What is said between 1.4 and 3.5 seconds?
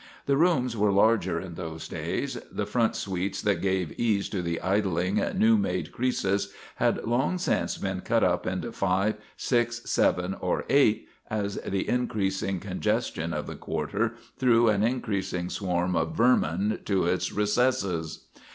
those days; the front suites